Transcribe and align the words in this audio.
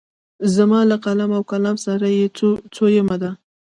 زما 0.55 0.79
له 0.89 0.97
قلم 1.05 1.31
او 1.37 1.43
کلام 1.51 1.77
سره 1.85 2.07
یې 2.17 2.25
څویمه 2.75 3.15
ده. 3.21 3.31